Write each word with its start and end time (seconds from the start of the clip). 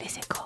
Les 0.00 0.16
échos. 0.16 0.37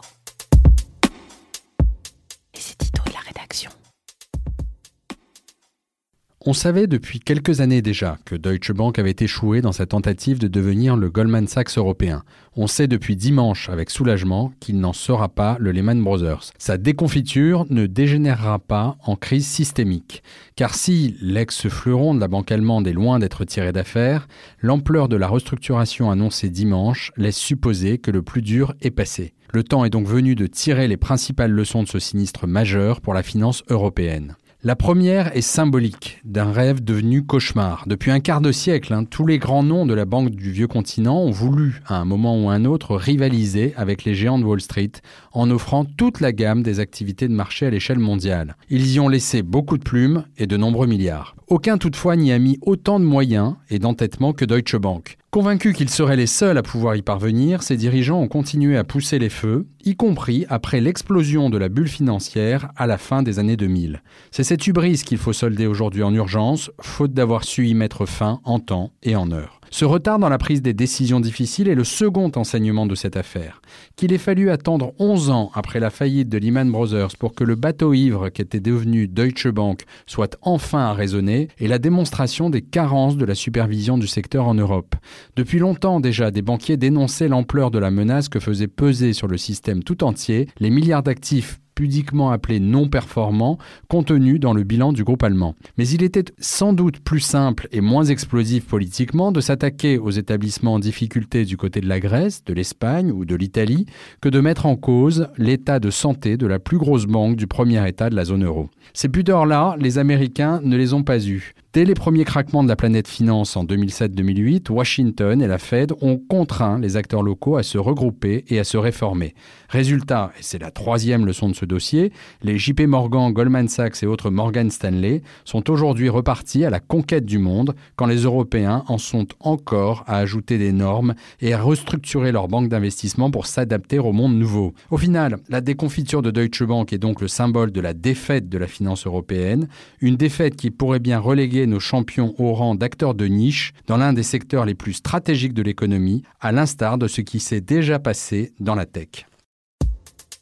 On 6.45 6.55
savait 6.55 6.89
depuis 6.89 7.21
quelques 7.21 7.61
années 7.61 7.83
déjà 7.83 8.19
que 8.25 8.35
Deutsche 8.35 8.73
Bank 8.73 8.99
avait 8.99 9.15
échoué 9.17 9.61
dans 9.61 9.71
sa 9.71 9.87
tentative 9.87 10.41
de 10.41 10.49
devenir 10.49 10.97
le 10.97 11.09
Goldman 11.09 11.47
Sachs 11.47 11.79
européen. 11.79 12.25
On 12.57 12.67
sait 12.67 12.89
depuis 12.89 13.15
dimanche 13.15 13.69
avec 13.69 13.91
soulagement 13.91 14.53
qu'il 14.59 14.81
n'en 14.81 14.93
sera 14.93 15.29
pas 15.29 15.57
le 15.61 15.71
Lehman 15.71 16.03
Brothers. 16.03 16.51
Sa 16.59 16.79
déconfiture 16.79 17.65
ne 17.71 17.87
dégénérera 17.87 18.59
pas 18.59 18.97
en 19.05 19.15
crise 19.15 19.47
systémique. 19.47 20.25
Car 20.57 20.75
si 20.75 21.17
l'ex-fleuron 21.21 22.13
de 22.13 22.21
la 22.21 22.27
banque 22.27 22.51
allemande 22.51 22.89
est 22.89 22.93
loin 22.93 23.21
d'être 23.21 23.45
tiré 23.45 23.71
d'affaire, 23.71 24.27
l'ampleur 24.61 25.09
de 25.09 25.15
la 25.15 25.29
restructuration 25.29 26.11
annoncée 26.11 26.51
dimanche 26.51 27.13
laisse 27.17 27.39
supposer 27.39 27.99
que 27.99 28.11
le 28.11 28.23
plus 28.23 28.43
dur 28.43 28.75
est 28.81 28.91
passé. 28.91 29.33
Le 29.53 29.63
temps 29.63 29.85
est 29.85 29.91
donc 29.91 30.09
venu 30.09 30.35
de 30.35 30.49
tirer 30.49 30.89
les 30.89 30.97
principales 30.97 31.53
leçons 31.53 31.85
de 31.85 31.89
ce 31.89 32.01
sinistre 32.01 32.49
majeur 32.49 33.01
pour 33.01 33.15
la 33.15 33.23
finance 33.23 33.63
européenne. 33.69 34.35
La 34.65 34.77
première 34.77 35.37
est 35.37 35.41
symbolique 35.41 36.21
d'un 36.25 36.53
rêve 36.53 36.85
devenu 36.85 37.27
cauchemar. 37.27 37.83
Depuis 37.89 38.13
un 38.13 38.21
quart 38.21 38.41
de 38.41 38.53
siècle, 38.53 38.95
hein, 38.95 39.03
tous 39.05 39.27
les 39.27 39.39
grands 39.39 39.65
noms 39.65 39.87
de 39.87 39.93
la 39.93 40.05
banque 40.05 40.31
du 40.31 40.53
vieux 40.53 40.69
continent 40.69 41.19
ont 41.19 41.33
voulu, 41.33 41.83
à 41.89 41.97
un 41.97 42.05
moment 42.05 42.41
ou 42.41 42.49
un 42.49 42.65
autre, 42.65 42.95
rivaliser 42.95 43.75
avec 43.77 44.05
les 44.05 44.15
géants 44.15 44.39
de 44.39 44.45
Wall 44.45 44.61
Street 44.61 44.93
en 45.33 45.51
offrant 45.51 45.85
toute 45.85 46.21
la 46.21 46.31
gamme 46.31 46.63
des 46.63 46.79
activités 46.79 47.27
de 47.27 47.35
marché 47.35 47.67
à 47.67 47.71
l'échelle 47.71 47.99
mondiale. 47.99 48.57
Ils 48.71 48.93
y 48.93 49.01
ont 49.01 49.09
laissé 49.09 49.43
beaucoup 49.43 49.79
de 49.79 49.83
plumes 49.83 50.27
et 50.39 50.47
de 50.47 50.57
nombreux 50.57 50.87
milliards. 50.87 51.35
Aucun 51.49 51.77
toutefois 51.77 52.15
n'y 52.15 52.31
a 52.31 52.39
mis 52.39 52.61
autant 52.63 53.01
de 53.01 53.05
moyens 53.05 53.57
et 53.69 53.81
d'entêtement 53.81 54.33
que 54.33 54.45
Deutsche 54.45 54.77
Bank. 54.77 55.19
Convaincus 55.35 55.75
qu'ils 55.75 55.89
seraient 55.89 56.17
les 56.17 56.27
seuls 56.27 56.59
à 56.59 56.63
pouvoir 56.63 56.95
y 56.95 57.01
parvenir, 57.01 57.63
ces 57.63 57.79
dirigeants 57.79 58.21
ont 58.21 58.29
continué 58.29 58.77
à 58.77 58.85
pousser 58.85 59.19
les 59.19 59.31
feux, 59.31 59.67
y 59.83 59.97
compris 59.97 60.45
après 60.51 60.83
l'explosion 60.83 61.49
de 61.49 61.57
la 61.57 61.71
bulle 61.71 61.89
financière 61.89 62.71
à 62.77 62.87
la 62.87 62.99
fin 62.99 63.23
des 63.23 63.39
années 63.39 63.57
2000. 63.57 64.03
C'est 64.31 64.45
cette 64.45 64.67
hubris 64.67 64.99
qu'il 64.99 65.17
faut 65.17 65.33
solder 65.33 65.67
aujourd'hui 65.67 66.03
en 66.03 66.13
urgence, 66.13 66.71
faute 66.83 67.15
d'avoir 67.15 67.45
su 67.45 67.67
y 67.67 67.73
mettre 67.73 68.05
fin 68.05 68.43
en 68.45 68.61
temps 68.61 68.93
et 69.03 69.17
en 69.17 69.33
heure. 69.33 69.62
Ce 69.75 69.87
retard 69.87 70.19
dans 70.19 70.29
la 70.29 70.37
prise 70.37 70.61
des 70.61 70.75
décisions 70.75 71.19
difficiles 71.19 71.67
est 71.67 71.75
le 71.75 71.83
second 71.83 72.31
enseignement 72.37 72.85
de 72.85 72.95
cette 72.95 73.17
affaire. 73.17 73.63
Qu'il 73.97 74.13
ait 74.13 74.19
fallu 74.19 74.51
attendre 74.51 74.93
11 74.99 75.31
ans 75.31 75.51
après 75.55 75.81
la 75.81 75.89
faillite 75.89 76.29
de 76.29 76.37
Lehman 76.37 76.71
Brothers 76.71 77.17
pour 77.19 77.35
que 77.35 77.43
le 77.43 77.55
bateau 77.55 77.95
ivre 77.95 78.29
qui 78.29 78.43
était 78.43 78.61
devenu 78.61 79.09
Deutsche 79.09 79.49
Bank 79.49 79.85
soit 80.07 80.37
enfin 80.43 80.81
arraisonné 80.81 81.49
est 81.59 81.69
la 81.69 81.79
démonstration 81.79 82.51
des 82.51 82.61
carences 82.61 83.17
de 83.17 83.25
la 83.25 83.35
supervision 83.35 83.97
du 83.97 84.07
secteur 84.07 84.47
en 84.47 84.55
Europe. 84.55 84.95
Depuis 85.37 85.59
longtemps 85.59 86.01
déjà, 86.01 86.31
des 86.31 86.43
banquiers 86.43 86.77
dénonçaient 86.77 87.29
l'ampleur 87.29 87.71
de 87.71 87.79
la 87.79 87.91
menace 87.91 88.29
que 88.29 88.41
faisait 88.41 88.69
peser 88.69 89.15
sur 89.15 89.27
le 89.27 89.39
système 89.39 89.83
tout 89.83 90.05
entier 90.05 90.51
les 90.61 90.69
milliards 90.69 91.03
d'actifs 91.03 91.61
pudiquement 91.83 92.31
appelé 92.31 92.61
non 92.61 92.87
performant, 92.87 93.59
contenu 93.89 94.39
dans 94.39 94.53
le 94.53 94.63
bilan 94.63 94.93
du 94.93 95.03
groupe 95.03 95.25
allemand. 95.25 95.57
Mais 95.79 95.89
il 95.89 96.05
était 96.05 96.33
sans 96.39 96.73
doute 96.73 97.01
plus 97.01 97.19
simple 97.19 97.67
et 97.73 97.81
moins 97.81 98.05
explosif 98.05 98.67
politiquement 98.67 99.33
de 99.33 99.41
s'attaquer 99.41 99.99
aux 99.99 100.13
établissements 100.13 100.75
en 100.75 100.79
difficulté 100.79 101.45
du 101.45 101.57
côté 101.57 101.81
de 101.81 101.89
la 101.89 101.99
Grèce, 101.99 102.45
de 102.45 102.55
l'Espagne 102.55 103.11
ou 103.11 103.25
de 103.25 103.35
l'Italie 103.35 103.87
que 104.21 104.29
de 104.29 104.39
mettre 104.39 104.67
en 104.67 104.77
cause 104.77 105.27
l'état 105.39 105.81
de 105.81 105.91
santé 105.91 106.37
de 106.37 106.47
la 106.47 106.61
plus 106.61 106.79
grosse 106.79 107.07
banque 107.07 107.35
du 107.35 107.49
premier 107.49 107.85
état 107.89 108.11
de 108.11 108.15
la 108.15 108.27
zone 108.27 108.45
euro. 108.45 108.71
Ces 108.95 109.09
pudeurs-là, 109.09 109.75
les 109.81 109.99
Américains 109.99 110.61
ne 110.63 110.77
les 110.77 110.95
ont 110.95 111.03
pas 111.03 111.19
eues. 111.27 111.53
Dès 111.73 111.87
les 111.87 111.95
premiers 111.95 112.27
craquements 112.27 112.63
de 112.63 112.69
la 112.69 112.77
planète 112.77 113.09
finance 113.09 113.57
en 113.57 113.65
2007-2008, 113.65 114.71
Washington 114.71 115.41
et 115.41 115.47
la 115.47 115.57
Fed 115.57 115.95
ont 116.03 116.19
contraint 116.19 116.79
les 116.79 116.99
acteurs 116.99 117.23
locaux 117.23 117.57
à 117.57 117.63
se 117.63 117.79
regrouper 117.79 118.45
et 118.49 118.59
à 118.59 118.65
se 118.65 118.77
réformer. 118.77 119.35
Résultat, 119.71 120.33
et 120.39 120.43
c'est 120.43 120.61
la 120.61 120.71
troisième 120.71 121.25
leçon 121.25 121.49
de 121.49 121.55
ce 121.55 121.65
dossier, 121.73 122.13
les 122.43 122.59
JP 122.59 122.83
Morgan, 122.83 123.33
Goldman 123.33 123.69
Sachs 123.69 124.03
et 124.03 124.07
autres 124.07 124.31
Morgan 124.31 124.71
Stanley 124.71 125.23
sont 125.45 125.71
aujourd'hui 125.71 126.09
repartis 126.09 126.65
à 126.65 126.71
la 126.71 126.81
conquête 126.81 127.25
du 127.25 127.39
monde 127.39 127.75
quand 127.97 128.07
les 128.07 128.23
Européens 128.25 128.85
en 128.89 128.99
sont 128.99 129.27
encore 129.41 130.05
à 130.07 130.19
ajouter 130.19 130.59
des 130.59 130.73
normes 130.73 131.15
et 131.41 131.55
à 131.55 131.63
restructurer 131.63 132.31
leur 132.31 132.49
banque 132.49 132.69
d'investissement 132.69 133.31
pour 133.31 133.47
s'adapter 133.47 133.99
au 133.99 134.13
monde 134.13 134.37
nouveau. 134.37 134.75
Au 134.91 134.99
final, 134.99 135.39
la 135.49 135.61
déconfiture 135.61 136.23
de 136.23 136.31
Deutsche 136.31 136.63
Bank 136.63 136.93
est 136.93 136.99
donc 136.99 137.21
le 137.21 137.29
symbole 137.29 137.73
de 137.73 137.81
la 137.81 137.95
défaite 137.95 138.49
de 138.49 138.59
la 138.59 138.67
finance 138.67 139.07
européenne, 139.07 139.69
une 140.01 140.17
défaite 140.17 140.57
qui 140.57 140.71
pourrait 140.71 140.99
bien 140.99 141.19
reléguer 141.19 141.67
nos 141.67 141.81
champions 141.81 142.35
au 142.39 142.53
rang 142.53 142.75
d'acteurs 142.75 143.15
de 143.15 143.27
niche 143.27 143.73
dans 143.87 143.97
l'un 143.97 144.13
des 144.13 144.23
secteurs 144.23 144.67
les 144.67 144.75
plus 144.75 144.95
stratégiques 144.95 145.55
de 145.55 145.63
l'économie, 145.63 146.23
à 146.41 146.53
l'instar 146.53 146.99
de 146.99 147.09
ce 147.09 147.21
qui 147.23 147.41
s'est 147.41 147.61
déjà 147.61 147.99
passé 147.99 148.53
dans 148.61 148.75
la 148.75 148.87
tech. 148.87 149.32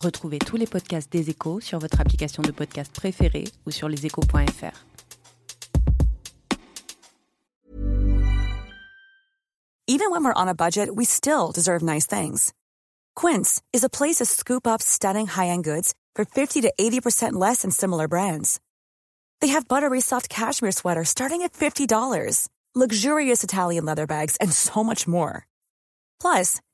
Retrouvez 0.03 0.38
tous 0.38 0.56
les 0.56 0.66
podcasts 0.66 1.12
des 1.12 1.28
échos 1.28 1.61
sur 1.61 1.78
votre 1.78 2.00
application 2.00 2.43
de 2.43 2.53
podcast 2.53 2.91
préférée 2.94 3.44
ou 3.66 3.71
sur 3.71 3.88
leséchos.fr. 3.88 4.77
Even 9.87 10.11
when 10.12 10.25
we're 10.25 10.33
on 10.34 10.49
a 10.49 10.55
budget, 10.55 10.88
we 10.94 11.05
still 11.05 11.50
deserve 11.53 11.83
nice 11.83 12.06
things. 12.06 12.53
Quince 13.16 13.61
is 13.72 13.84
a 13.84 13.88
place 13.88 14.16
to 14.16 14.25
scoop 14.25 14.66
up 14.66 14.81
stunning 14.81 15.27
high-end 15.27 15.65
goods 15.65 15.94
for 16.15 16.25
50 16.25 16.62
to 16.62 16.72
80% 16.81 17.32
less 17.32 17.62
than 17.62 17.71
similar 17.71 18.06
brands. 18.09 18.61
They 19.41 19.49
have 19.49 19.67
buttery 19.69 20.00
soft 20.00 20.28
cashmere 20.28 20.72
sweaters 20.72 21.09
starting 21.09 21.43
at 21.43 21.53
$50, 21.53 22.49
luxurious 22.75 23.43
Italian 23.43 23.84
leather 23.84 24.06
bags, 24.06 24.37
and 24.37 24.53
so 24.53 24.84
much 24.84 25.09
more. 25.09 25.47
Plus, 26.21 26.61